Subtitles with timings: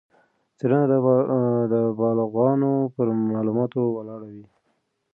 [0.57, 0.85] څېړنه
[1.73, 4.47] د بالغانو پر معلوماتو ولاړه وه.